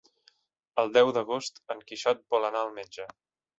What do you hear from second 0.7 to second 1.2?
El deu